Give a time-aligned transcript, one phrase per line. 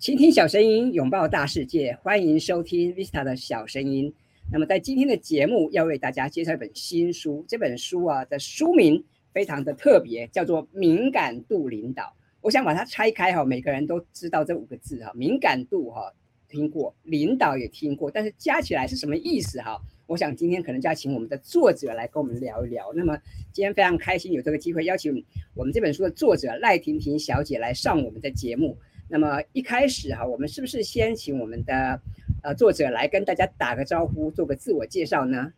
[0.00, 4.10] 倾听小声音，拥抱大世界，欢迎收听 Vista 的小声音。
[4.50, 7.44] 那么在今天的节目，要为大家介绍一本新书。
[7.46, 12.04] 这本书啊的书名非常的特别，叫做《敏感度领导》。
[12.40, 16.10] 我想把它拆开哈，每个人都知道这五个字哈，敏感度哈
[16.48, 19.78] 听过，领导也听过，但是加起来是什么意思哈？
[20.06, 22.90] 我想今天可能就要请我们的作者来跟我们聊一聊。
[22.94, 23.18] 那么
[23.52, 25.22] 今天非常开心有这个机会邀请
[25.52, 28.78] 我们这本书的作者赖婷婷小姐来上我们的节目。
[29.10, 32.00] 那么一开始哈，我们是不是先请我们的
[32.44, 35.52] 呃作者来跟大家打个招呼，做个自我介绍呢？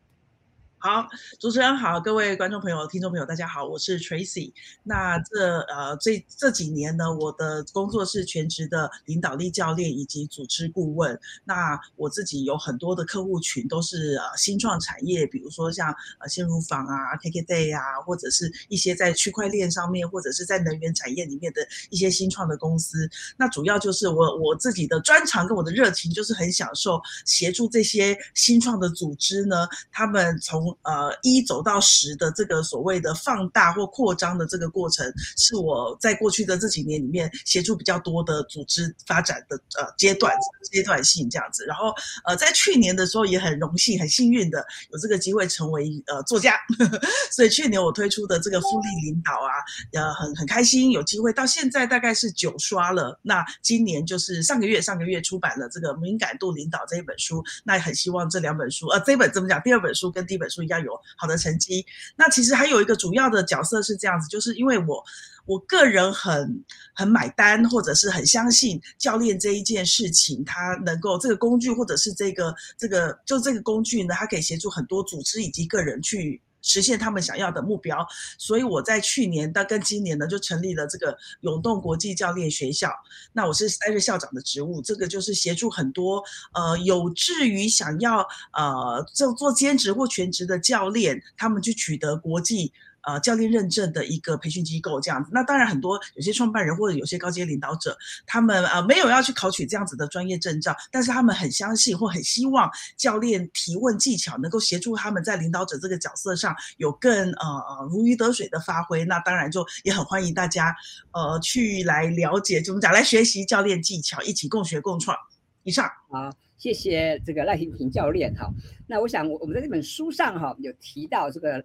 [0.85, 1.07] 好，
[1.39, 4.53] 主持人好，各位观众朋友、听众朋友，大家好，我是 Tracy。
[4.83, 11.17] 那这呃这这几年呢，我的工作是全职的领导力教练以及组织顾问。
[11.45, 23.09] 那我自己有很多的客户群，都是呃新创产业，比如说像呃鲜乳坊啊、KKday 啊，或者是一些在区块链上面，或者是在能源产业里面的一些新创的公司。
[23.37, 35.07] 那主要就是我我自己的专长跟我的热情，就是很享受协助这些新创的组织呢，他们从呃，一走到十的这个所谓的放大或扩张的这个过程，
[35.37, 40.35] 是我在过去的这几年里面协助比较多的组织发展的呃阶段
[40.71, 41.65] 阶段性这样子。
[41.67, 41.93] 然后
[42.25, 46.57] 呃，在去年的时候也很荣幸很幸运的有这个机会成为呃作家，
[47.31, 49.53] 所以去年我推出的这个复利领导啊，
[49.93, 53.21] 呃很很开心有机会到现在大概是九刷了。
[53.23, 60.62] 那今年就是上个月上个月出版了这个敏感度领导这一本书，那也很希望这两本书呃这本怎么讲，第二本书跟第一本书。
[60.69, 61.85] 要有好的成绩。
[62.17, 65.03] 那其实还有一个主要的角色是这样子，就是因为我
[65.47, 76.41] 我个人很很买单，或者是很相信教练这一件事情，他能够这个工具，或者是这个这个就这个工具呢，它可以协助很多组织以及个人去。
[76.63, 78.07] 实现他们想要的目标，
[78.39, 82.91] 所以我在去年到跟今年呢，就成立了这个永动国际教练学校。
[83.33, 86.23] 那我是担任校长的职务，这个就是协助很多
[86.55, 92.73] 呃有志于想要呃做做兼职或全职的教练，他们去取得国际。
[93.05, 97.97] 呃，教练认证的一个培训机构这样子，那当然很多有些创办人或者有些高阶领导者，
[98.27, 109.05] 他们呃没有要去考取这样子的专业证照，但是他们很相信或很希望教练提问技巧能够协助他们在领导者这个角色上有更呃呃如鱼得水的发挥。
[109.05, 110.75] 那当然就也很欢迎大家
[111.13, 115.17] 呃去来了解，怎么讲来学习教练技巧，一起共学共创。
[115.65, 118.49] 以上好，谢谢这个赖婷婷教练哈。
[118.87, 121.65] 那我想我我们在这本书上哈有提到这个。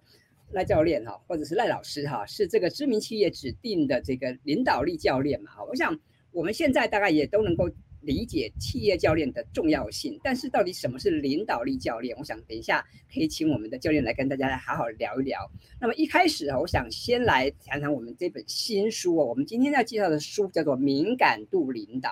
[0.50, 5.64] 赖教练哈，或者是赖老师哈，是这个知名企业指定的这个领导力教练嘛哈。
[5.64, 5.98] 我想
[6.30, 7.68] 我们现在大概也都能够
[8.00, 12.16] 理解企业教练的重要性，但是到底什么是领导力教练？
[12.16, 15.50] 我想等一下可以请我们的教练来跟大家来好好聊一聊。
[15.80, 19.24] 那么一开始啊，我想先来谈谈我们这本新书哦。
[19.26, 22.10] 我们今天要介绍的书叫做《敏感度领导》。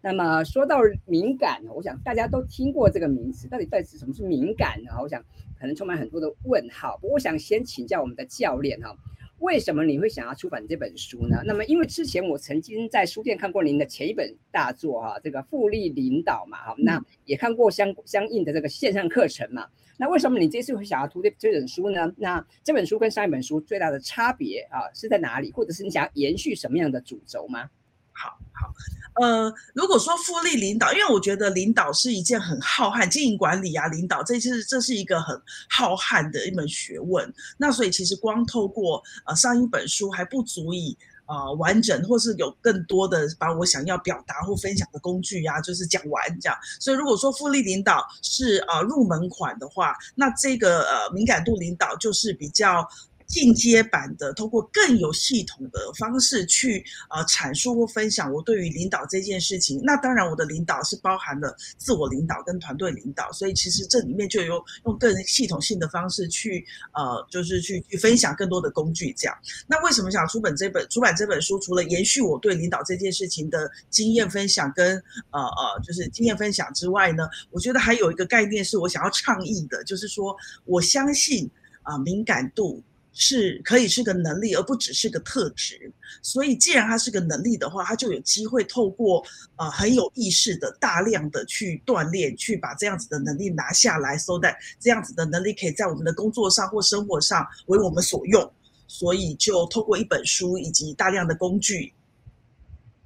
[0.00, 4.92] 那么说到敏感，我想大家都听过这个名词，到底到底什么是敏感呢？
[5.02, 5.20] 我想
[5.58, 6.96] 可能充满很多的问号。
[6.98, 8.96] 不过我想先请教我们的教练哈，
[9.40, 11.42] 为什么你会想要出版这本书呢？
[11.44, 19.66] 那么因为之前我曾经在书店看过您的前一本大作哈，这个复利领导嘛哈，那也看过相相应的这个线上课程嘛。
[20.00, 22.14] 那为什么你这次会想要出这这本书呢？
[22.16, 25.50] 那这本书跟上一本书最大的差别啊是在哪里？
[25.50, 27.68] 或者是你想要延续什么样的主轴吗？
[28.12, 28.72] 好好，
[29.20, 37.32] 呃，如果说复利领导，因为我觉得领导是一件很浩瀚，经营管理啊，领导这是这是一个很浩瀚的一门学问。
[37.56, 40.96] 那所以其实光透过呃上一本书还不足以
[41.26, 46.56] 呃完整，或是有更多的把我想要表达或分享的工具呀、啊，就是讲完这样。
[46.78, 52.88] 所以如果说复利领导是呃入门款的话，那这个呃敏感度领导就是比较。
[53.28, 59.78] 进阶版的，通过更有系统的方式去呃阐述或分享我对于领导这件事情。
[59.84, 69.12] 那当然，我的领导是包含了自我领导跟团队领导，所以其实这里面就有用更系统性的方式去呃，就是去去分享更多的工具。
[69.12, 69.36] 这样，
[69.66, 71.58] 那为什么想出本这本出版这本书？
[71.58, 74.96] 除了延续我对领导这件事情的经验分享跟
[75.32, 80.34] 呃呃就是经验分享之外呢，我觉得还有一个概念是我想要倡议的，就是说
[80.64, 81.50] 我相信
[81.82, 82.82] 啊、敏感度。
[83.12, 85.92] 是可以是个能力，而不只是个特质。
[86.22, 89.24] 所以，既然它是个能力的话，它就有机会透过
[89.56, 98.52] 呃很有意识的、大量的去锻炼，去把这样子的能力拿下来，so that 这样子的能力可以在我们的工作上或生活上为我们所用。
[98.86, 101.92] 所以，就透过一本书以及大量的工具，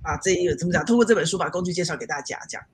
[0.02, 0.84] 啊，这一个怎么讲？
[0.84, 2.66] 透过这本书把工具介绍给大家，这样。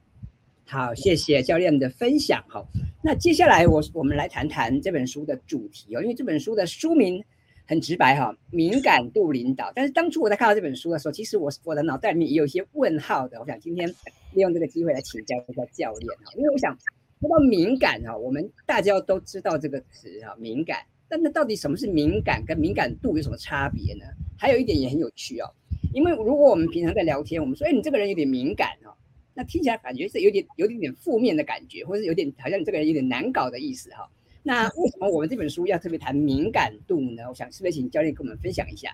[0.70, 2.44] 好，谢谢教练的分享。
[2.46, 2.68] 好，
[3.02, 7.24] 那接下来我我们来谈谈这本书的主题哦，因为这本书的书名
[7.66, 9.72] 很直白哈，敏感度领导。
[9.74, 13.40] 但是当初我在看到这本书的时候，其实我我的脑袋里面也有一些问号的。
[13.40, 13.88] 我想今天
[14.34, 16.76] 利用这个机会来请教一下教练啊，因为我想
[17.18, 20.80] 说到敏感啊，我们大家都知道这个词啊，敏感。
[21.08, 24.04] 但那到底什么是敏感跟敏感度有什么差别呢？
[24.36, 25.48] 还有一点也很有趣哦，
[25.94, 28.92] 因为如果我们平常在聊天，我们说，哎，你这个人有点敏感哦，
[29.38, 34.10] 那听起来感觉是有点有点点负面的感觉，或者是有点好像你这个人有点难搞的意思哈。
[34.42, 37.22] 那为什么我们这本书要特别谈敏感度呢？
[37.28, 38.92] 我想是不是请教练跟我们分享一下？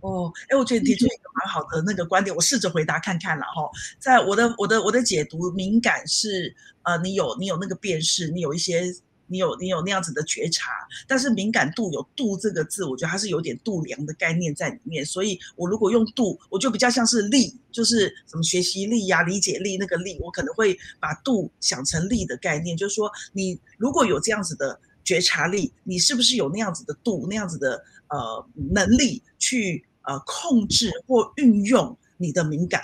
[0.00, 3.70] 哦，哎，我觉得你提出一个蛮好的那个观点，我试着回答看看了哈。
[3.98, 8.84] 在我的我的我的解读，敏感是呃，你有你有那个辨识，你有一些。
[9.26, 10.70] 你有你有那样子的觉察，
[11.06, 15.04] 但是敏感度有度这个字，我觉得它是有点度量的概念在里面。
[15.04, 32.82] 所以我如果用度，我就比较像是力，就是什么学习力呀、理解力那个力，我可能会把度想成力的概念，就是说你如果有这样子的觉察力，你是不是有那样子的度、那样子的呃能力去呃控制或运用你的敏感？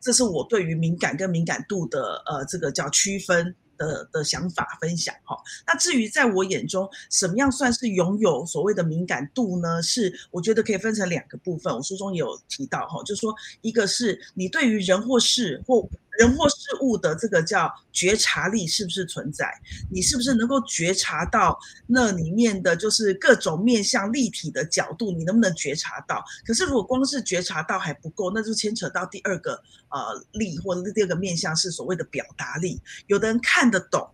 [0.00, 3.54] 这是我对于敏感跟敏感度的呃这个叫区分。
[3.80, 5.34] 的的想法分享哈，
[5.66, 9.82] 那至于在我眼中，什么样算是拥有所谓的敏感度呢？
[9.82, 15.88] 是我觉得可以分成两个部分，我书中也有提到哈，就说一个是你对于人或事或。
[16.20, 19.50] 人或事物的这个叫觉察力是不是存在？
[19.90, 25.10] 你是不是能够觉察到那里面的就是各种面向立体的角度？
[25.12, 26.22] 你能不能觉察到？
[26.44, 29.52] 可是如果光是觉察到还不够，那就牵扯到第二个
[29.88, 32.78] 呃力，或者第二个面向是所谓的表达力。
[33.06, 34.10] 有的人看得懂。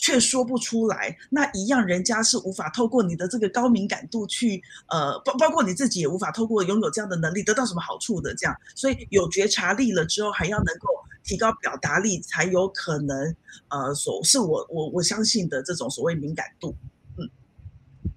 [0.00, 8.32] 却说不出来，那一样人家是无法透过你的这个高敏感度去，呃，包包括你自己也无法透过拥有这样的能力得到什么好处的。
[8.36, 10.86] 这样，所以有觉察力了之后，还要能够
[11.28, 13.36] 提高表达力，才有可能，
[13.68, 16.74] 呃，所是我我我相信的这种所谓敏感度。
[17.18, 17.28] 嗯，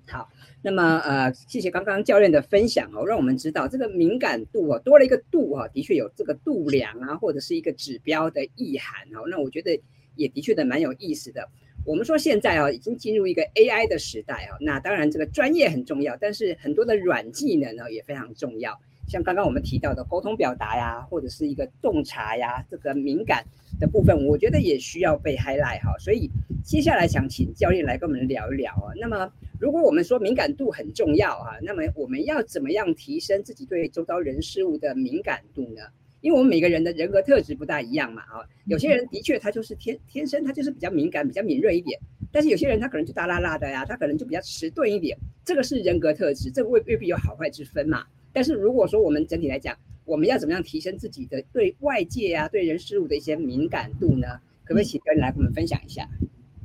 [0.07, 0.29] 好，
[0.61, 9.27] 那么呃，谢谢刚刚教练的分享哦，让我们知道这个敏感度哦，多了一个度啊，的确有这个度量啊，或者是一个指标的意涵哦。
[9.29, 9.77] 那我觉得
[10.15, 11.49] 也的确的蛮有意思的。
[11.83, 18.79] 我们说现在哦，已经进入一个 AI 的时代啊，那当然这个专业很重要，但是很多的软技能呢也非常重要。
[19.11, 23.43] 像刚刚我们提到的沟通表达呀，或者是一个洞察呀，这个敏感
[23.77, 25.93] 的部分，我觉得也需要被 highlight 哈。
[25.99, 26.29] 所以
[26.63, 28.95] 接下来想请教练来跟我们聊一聊啊。
[29.01, 29.29] 那么
[29.59, 35.81] 如果我们说敏感度很重要啊，那么我们要怎么样提升自己对周遭人事物的敏感度呢？
[36.21, 41.99] 因为我们每个人的人格特质不大一样嘛，啊，有些人的确他就是天天生他就是比较敏感、比较敏锐一点，
[42.31, 48.05] 但是有些人他可能就大剌剌的呀，他可能就比较迟钝一点，这个是人格特质，这个未未必有好坏之分嘛。
[48.33, 54.27] 但是如果说我们整体来讲，我们要怎么样提升自己的对外界啊、对人事物的一些敏感度呢？
[54.63, 56.07] 可不可以请跟来跟我们分享一下？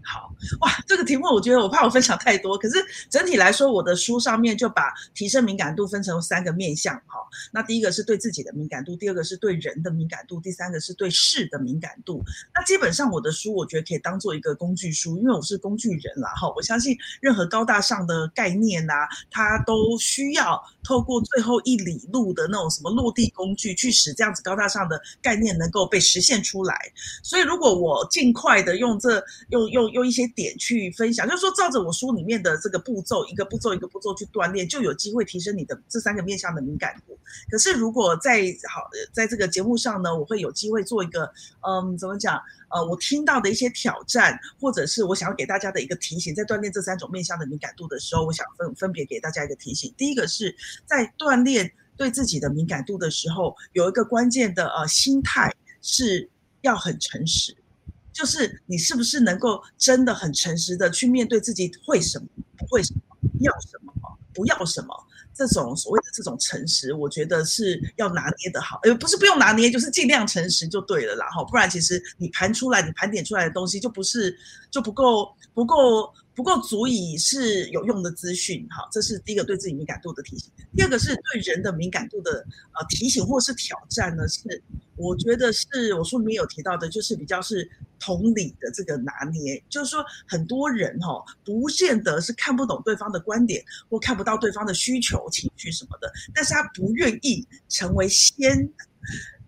[0.06, 2.76] 好哇，这个题目我觉得我怕我分享太多，可是
[3.10, 7.18] 整体来说，我的书上面就把提升敏感度分成三个面向哈。
[7.52, 12.22] 那第一个是对自己的敏感度，第二个是对人的敏感度，第三个是对事的敏感度。
[12.54, 16.52] 那基本上我的书我觉得可以当做一个工具书，因为我是工具人啦哈。
[16.54, 18.92] 我相信任何高大上的概念呐、
[19.28, 26.78] 它都需要透过最后一里路的那种什么落地工具，去使这样子高大上的概念能够被实现出来。
[27.24, 29.95] 所以如果我尽快的用这用用。
[29.96, 37.18] 用一些点去分享，就是说照着我书里面的这个步骤，一个步骤一个步骤去锻炼，就有机会提升你的这三个面向的敏感度。
[37.50, 41.32] 可是如果在好在这个节目上呢，我会有机会做一个，
[41.66, 42.38] 嗯，怎么讲？
[42.68, 49.94] 呃，我听到的一些挑战，或者是我想要给大家的一个提醒，在锻炼这三种面向的敏感度的时候，我想分分别给大家一个提醒。
[49.96, 50.54] 第一个是
[50.84, 56.28] 在锻炼对自己的敏感度的时候，有一个关键的呃心态是
[56.60, 57.56] 要很诚实。
[58.16, 63.00] 就是你是不是能够真的很诚实的去面对自己会什么，不会什么，
[63.40, 63.92] 要什么，
[64.32, 74.34] 不要什么，这种所谓的这种诚实，我觉得是要拿捏的好，呃，不是不用拿捏，就是尽量诚实就对了啦，哈，不然其实你盘出来，你盘点出来的东西就不是
[74.70, 76.10] 就不够不够。
[76.36, 80.52] 不够足以是有用的资讯，哈，这是第一个对自己敏感度的提醒。
[80.76, 82.46] 第二个是对人的敏感度的
[82.78, 84.62] 呃提醒或是挑战呢，是
[84.96, 87.66] 我觉得是我书里面有提到的，就是比较是
[87.98, 98.70] 同理的这个拿捏，就是说很多人哈不见得是看不懂对方的观点或看不到对方的需求、情绪什么的，但是他不愿意成为先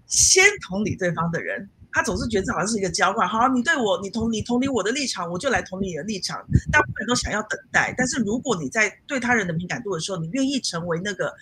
[0.06, 1.68] 先同理对方的人。
[1.92, 6.38] 他总是觉得这好像是一个交换，好，你对我，你同你同理我的立场，我就来同理你的立场。
[6.70, 11.32] 大部分人都想要等待，但是如果你在对他人的敏感度的时候，你愿意成为那个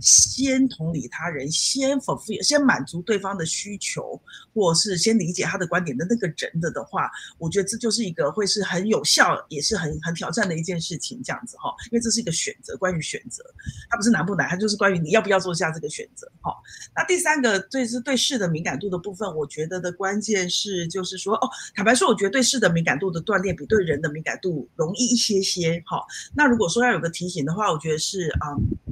[0.00, 4.20] 先同理他人，先丰富先满足对方的需求，
[4.52, 13.42] 或是先理解他的观点的那个人的的话，我觉得这就是一个会是很有效，也是很很挑战的一件事情，这样子哈，因为这是一个选择，关于选择，
[13.88, 16.52] 它不是难不难，它就是关于你要不要做下这个选择哈。
[16.94, 26.04] 那第三个对是对事的敏感度的部分，我觉得的关键是就是说哦，坦白说，我觉得对事的敏感度的锻炼比对人的敏感度容易一些些哈。
[26.34, 28.52] 那如果说要有个提醒的话，我觉得是啊。
[28.58, 28.83] 嗯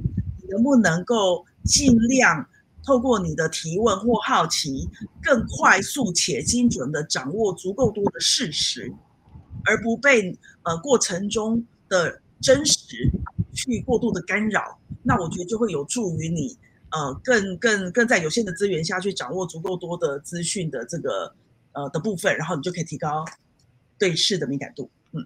[0.49, 2.47] 能不能够尽量
[2.85, 4.89] 透过你的提问或好奇，
[5.21, 8.93] 更快速且精准地掌握足够多的事实，
[9.65, 13.09] 而不被呃过程中的真实
[13.53, 14.77] 去过度的干扰？
[15.01, 16.57] 那我觉得就会有助于你
[16.91, 21.33] 呃更更更在有限的资源下去掌握足够多的资讯的这个
[21.71, 23.23] 呃的部分，然后你就可以提高
[23.97, 24.89] 对事的敏感度。
[25.13, 25.25] 嗯，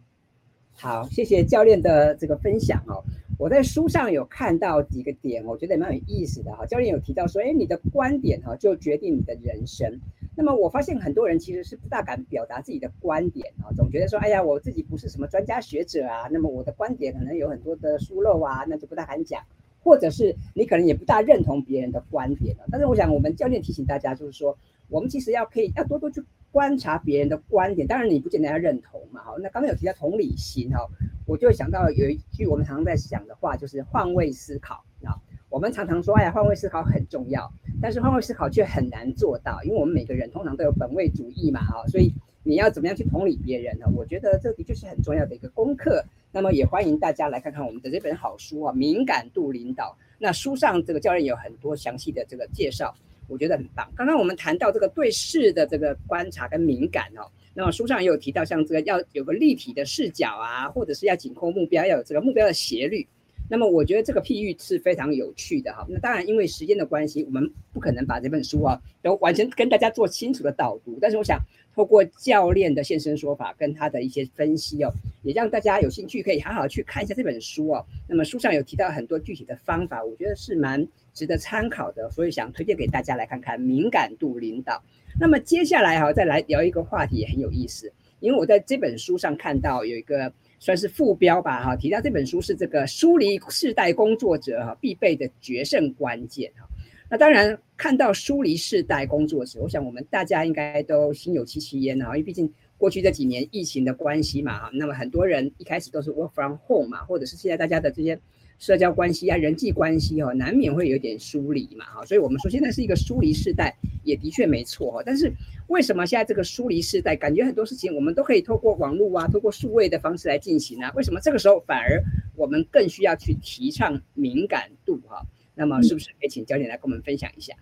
[0.75, 3.03] 好，谢谢教练的这个分享哦。
[3.37, 6.65] 我在书上有看到几个点，我觉得蛮有意思的哈。
[6.65, 9.99] 教练有提到说，哎，你的观点哈就决定你的人生。
[10.35, 19.43] 那么我发现很多人其实是不大敢表达自己的观点啊，总觉得说，哎呀，我自己不是什么专家学者啊，那么我的观点可能有很多的疏漏啊，那就不大敢讲。
[19.83, 22.65] 或者是你可能也不大认同别人的观点啊。
[22.71, 24.57] 但是我想，我们教练提醒大家，就是说，
[24.89, 29.21] 我们其实要可以要多多去观察别人的观点，当然你不见得要认同嘛。
[29.21, 30.85] 好，那刚刚有提到同理心哈。
[31.27, 35.11] 我就想到有一句我们常常在讲的话，就是换位思考啊。
[35.49, 43.85] 我们常常说，哎呀，换位思考很重要，但是换位思考却很难做到，因为我们每个人通常都有本位主义嘛，啊，所以你要怎么样去同理别人呢？
[43.93, 46.03] 我觉得这的确是很重要的一个功课。
[46.31, 49.97] 那么也欢迎大家来看看我们的这本好书啊，《敏感度领导》。
[50.17, 52.93] 那书上这个教练有很多详细的这个介绍，
[53.27, 53.89] 我觉得很棒。
[53.95, 57.27] 刚刚我们谈到这个对事的这个观察跟敏感哦。
[57.57, 63.03] 那么书上也有提到，像这个要有个立体的视角啊，或者是要紧扣目标，要有这个目标的斜率。
[63.49, 65.85] 那么我觉得这个譬喻是非常有趣的哈。
[65.89, 70.97] 那当然，因为时间的关系，我们不可能把这本书啊都完全跟大家做清楚的导读。
[71.01, 71.39] 但是我想
[71.73, 74.91] 透过教练的现身说法跟他的一些分析哦，
[75.23, 77.85] 也让大家有兴趣可以好好去看一下这本书哦。
[78.07, 84.83] 那么书上有提到很多具体的方法，我觉得是蛮值得参考的，所以想推荐给大家来看看敏感度领导。
[85.19, 96.67] 那么接下来哈，再来聊一个话题也很有意思，因为我在这本书上看到有一个算是副标吧哈，提到这本书是这个疏离世代工作者哈必备的决胜关键哈。
[97.09, 108.19] 那当然看到疏离世代工作者，我想我们大家应该都心有戚戚焉啊，因为毕竟过去这几年疫情的关系嘛哈，那么很多人一开始都是 work from home 嘛，或者是现在大家的这些。
[108.59, 115.03] 社交关系啊，人际关系哦，难免会有点疏离嘛，哈，所以我们说现在是一个疏离世代，也的确没错哈。
[115.05, 115.31] 但是
[115.67, 120.91] 为什么现在这个疏离世代，感觉很多事情我们都可以透过网络啊，透过数位的方式来进行呢？
[120.95, 122.03] 为什么这个时候反而
[122.35, 125.23] 我们更需要去提倡敏感度哈？
[125.53, 127.53] 那么是不是可以请教练来跟我们分享一下？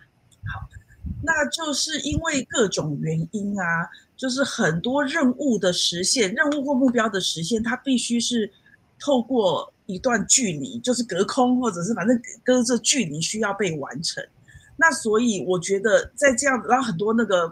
[0.46, 0.70] 好，
[1.24, 8.50] 那就是因为各种原因啊，就是很多任务的实现，任务或目标的实现，它必须是
[8.98, 9.74] 透过。
[9.86, 14.26] 一段距离就是隔空，或者是反正隔着距离需要被完成。
[14.78, 17.44] 那所以我觉得在这样，然后很多那个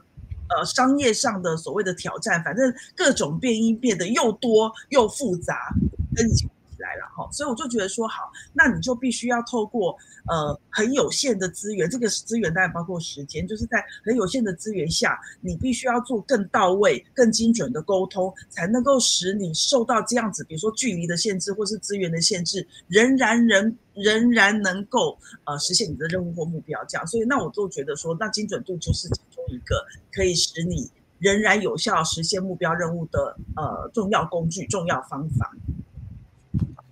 [0.50, 5.74] 呃商业上的所谓的挑战，反正各种变音变得又多又复杂，
[6.16, 6.50] 跟以前。
[6.84, 9.96] 来了哈，所以我就觉得说好，那你就必须要透过
[10.28, 26.84] 呃很有限的资源，这个资源当然包括时间，就是在很有限的资源下，你必须要做更到位、更精准的沟通，才能够使你受到这样子，比如说距离的限制或是资源的限制，仍然仍仍然能够呃实现你的任务或目标。
[26.86, 35.56] 这样，所以那我就觉得说，那精准度就是其中一个可以使你仍然有效实现目标任务的呃重要工具、重要方法。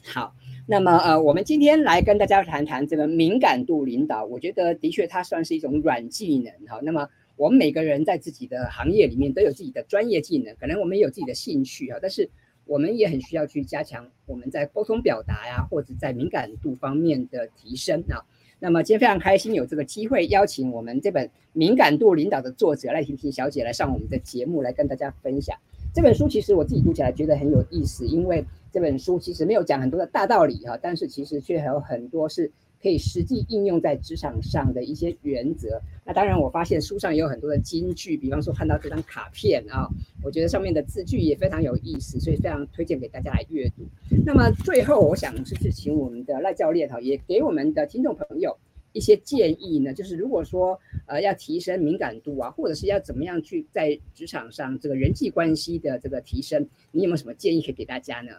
[0.04, 0.36] 好，
[0.68, 4.26] 那么呃，我们今天来跟大家谈谈这个敏感度领导。
[4.26, 6.80] 我觉得的确它算是一种软技能哈。
[6.82, 12.30] 那么我们每个人在自己的行业里面都有自己的专业技能，可能我们也有自己的兴趣啊，但是
[12.66, 18.26] 我们也很需要去加强我们在沟通表达呀，或者在敏感度方面的提升啊。
[18.60, 25.58] 那么今天非常开心有这个机会邀请我们这本敏感度领导的作者赖婷婷小姐来上我们的节目，来跟大家分享
[25.94, 26.28] 这本书。
[26.28, 28.46] 其实我自己读起来觉得很有意思，因为。
[28.74, 32.50] 这本书其实没有讲很多的大道理哈，但是其实却还有很多是
[32.82, 35.82] 可以实际应用在职场上的一些原则。
[36.06, 39.90] 那当然，我发现书上也有很多的金句，比方说看到这张卡片啊，
[40.24, 43.84] 我觉得上面的字句也非常有意思，所以非常推荐给大家来阅读。
[44.26, 48.58] 那么最后，我想是请我们的赖教练哈，也给我们的听众朋友
[48.94, 58.34] 一些建议呢，就是如果说呃要提升敏感度啊，或者是要怎么样去在职场上这个人际关系的这个提升，你有没有什么建议可以给大家呢？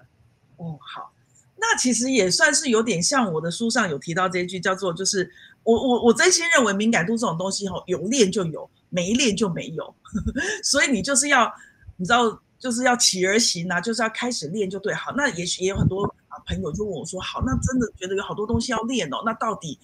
[0.59, 1.13] 哦，好，
[1.57, 5.31] 那其实也算是有点像我的书上有提到这一句，叫做就是
[5.65, 9.95] 我我我真心认为敏感度这种东西哈，有练就有，没练就没有，
[10.63, 11.51] 所以你就是要
[11.97, 14.93] 你知道就是要起而行啊，就是要开始练就对。
[14.93, 19.79] 好，那也许也有很多啊朋友就问我说，好，那真的觉得有好多东西要练哦，那到底？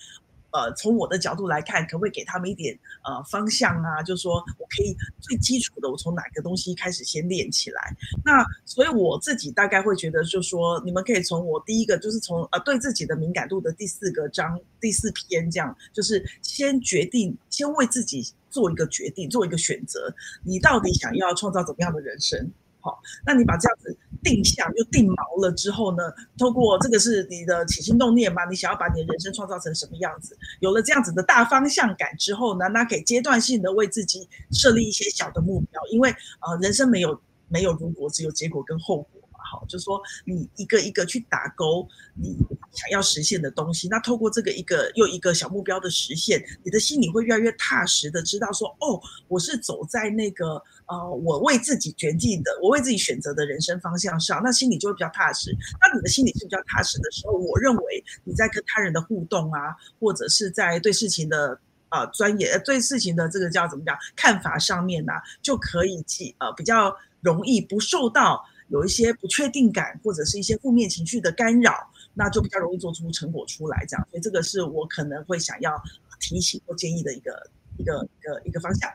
[0.50, 4.02] 呃，从我的角度来看，可不可以给他们一点呃方向啊？
[4.02, 7.96] 就是说我可以最基础的，我从哪个东西开始先练起来？
[8.24, 22.50] 那所以我自己大概会觉得，就是说你们可以从我第一个，就是从呃对自己的敏感度的第四个章第四篇这样，就是先决定，先为自己做一个决定，做一个选择，你到底想要创造怎么样的人生？
[22.80, 23.94] 好，那你把这样子
[24.28, 26.02] 定向又定锚了之后呢，
[26.36, 30.36] 透过这个是你的起心动念嘛，你想要把你的人生创造成什么样子？
[30.60, 37.18] 有了这样子的大方向感之后呢，那可以阶段性的为自己设立一些小的目标，因为呃，人生没有
[37.48, 39.38] 没有如果，只有结果跟后果嘛。
[39.50, 42.36] 好，就说你一个一个去打勾，你
[42.72, 43.88] 想要实现的东西。
[43.88, 55.50] 那透过这个一个又一个小目标的实现，你的心里会越来越踏实的知道说，哦，我是走在那个呃，我为自己决定的，我为自己选择的人生方向上，那心里就会比较踏实。
[55.80, 61.58] 那你的心里是比较踏实的时候，我认为你在跟他人的互动啊，或者是在对事情的
[61.90, 68.44] 呃专业，对事情的这个叫怎么讲看法上面呢、啊，就可以去呃比较容易不受到。
[68.70, 71.72] 有一些不确定感或者是一些负面情绪的干扰，
[72.18, 73.86] 那就比较容易做出成果出来。
[73.88, 75.80] 这样，所以这个是我可能会想要
[76.20, 78.92] 提醒或建议的一个一个一个一个方向。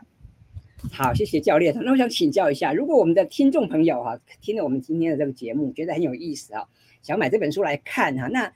[0.91, 1.73] 好，谢谢教练。
[1.81, 6.67] 那我想请教一下，如果我们的听众朋友哈听了我们今天的这个节目，觉得很有意思啊，
[7.01, 8.51] 想买这本书来看哈，那。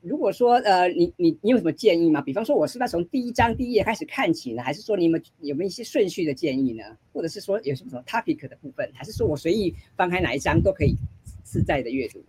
[0.00, 2.20] 如果说呃，你你你有什么建议吗？
[2.22, 4.62] 比方说，我是不是要从第一章第一页开始看起呢？
[4.62, 6.84] 还是说你们有没有一些顺序的建议呢？
[7.12, 8.88] 或者是说有什么什么 topic 的部分？
[8.94, 10.94] 还是说我随意翻开哪一章都可以
[11.42, 12.24] 自在的阅读？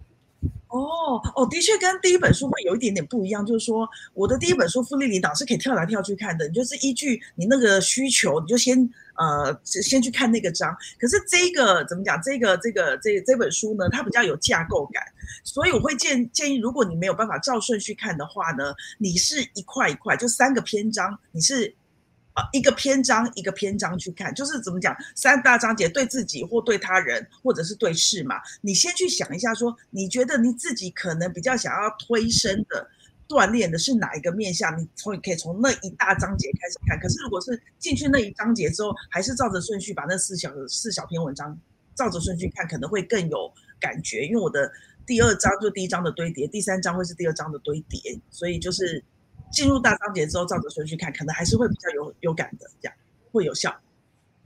[0.69, 8.89] 哦哦，的确跟第一本书会有一点点不一样，就是说我的第一本书《复利领导》是可以跳来跳去看的，你就是依据你那个需求，你就先。
[9.19, 10.73] 呃，先去看那个章。
[10.97, 12.17] 可是这个怎么讲？
[12.21, 15.03] 这个这个这这本书呢，它比较有架构感，
[15.43, 21.75] 所以我会建建议，如果你没有办法照顺序看的话呢，你是一块一块，就三个篇章，你是
[22.53, 24.95] 一个篇章一个篇章去看，就是怎么讲？
[25.15, 32.89] 三大章节对自己或对他人或者是对事嘛，你先去想一下说，你觉得你自己可能比较想要推升的。
[33.27, 34.75] 锻炼的是哪一个面向？
[34.81, 36.99] 你从可以从那一大章节开始看。
[36.99, 41.55] 可是如果是进去那一章节之后，还是照着顺序把那四小四小篇文章
[41.93, 44.25] 照着顺序看，可能会更有感觉。
[44.25, 44.71] 因为我的
[45.05, 49.03] 第二章就第一章的堆叠，第三章会是第二章的堆叠，所以就是
[49.51, 52.95] 进入大章节之后照着顺序看，可能还是会比较有有感的，这样
[53.31, 53.75] 会有效。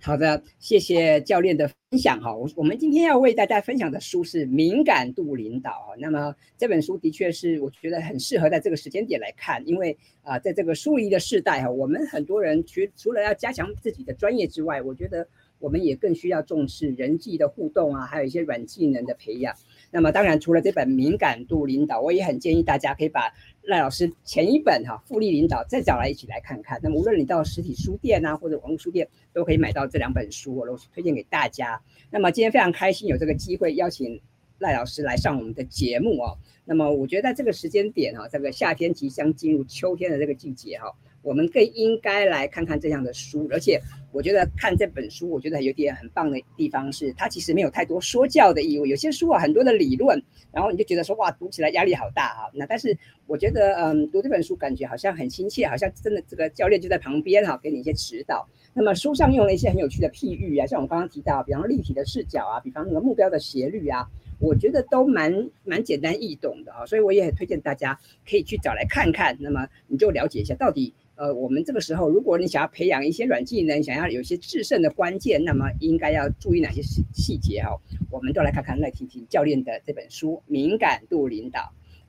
[0.02, 2.36] 好的，谢谢教练的分享哈。
[2.36, 5.72] 我我们今天要为大家分享的书是《敏感度领导》。
[5.98, 15.26] 那么这本书的确是我觉得很适合在这个时间点来看，因为啊，在这个疏离的时代哈，我们很多人除除了要加强自己的专业之外，我觉得
[15.60, 19.56] 我们也更需要重视人际的互动啊，还有一些软技能的培养。
[19.94, 26.80] 那么当然，除了这本《敏感度领导》，我也很建议大家可以把赖老师前一本哈《复利领导》再找来一起来看看。
[26.82, 31.80] 那么无论你到实体书店啊，或者网络书店，都可以买到这两本书，我都推荐给大家。
[32.10, 34.20] 那么今天非常开心有这个机会邀请
[34.58, 36.40] 赖老师来上我们的节目哦。
[36.66, 40.92] 那么我觉得在这个时间点哈，这个夏天即将进入秋天的这个季节哈。
[41.24, 43.82] 我们更应该来看看这样的书，而且
[44.12, 48.90] 我觉得看这本书，我觉得有点很棒的地方是，它其实没有太多说教的意味。
[48.90, 52.52] 有些书啊，很多的理论，然后你就觉得说哇，读起来压力好大啊。
[52.54, 58.48] 那但是我觉得，嗯，读这本书感觉好像很亲切，好像真的这个教练就在旁边哈，给你一些指导。
[58.74, 64.06] 那么书上用了一些很有趣的譬喻啊，像我们刚刚提到，比方立体的视角啊，比方那个目标的斜率啊，
[64.40, 67.98] 我觉得都蛮蛮简单易懂的啊，所以我也很推荐大家
[68.30, 69.38] 可以去找来看看。
[69.40, 70.94] 那么你就了解一下到底。
[71.24, 77.80] 呃，我们这个时候，如果你想要培养一些软技能，想要有一些制胜的关键，那么应该要注意哪些细细节哈？
[78.12, 81.62] 我们都来看看赖婷婷教练的这本书《敏感度领导》。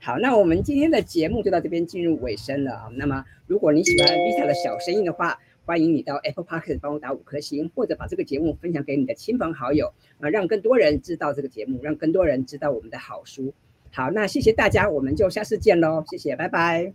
[0.05, 2.91] 好，那我们今天的节目就到这边进入尾声了啊。
[2.97, 13.55] 那么，如果你喜欢 Vita 的小声音的话，欢迎你到 Apple Podcast 帮我打五颗星，或者把这个节目分享给你的亲朋好友啊，让更多人知道这个节目，让更多人知道我们的好书。
[13.93, 16.93] 好，那谢谢大家，我们就下次见喽，谢谢，拜拜，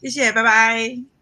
[0.00, 1.17] 谢谢，拜拜。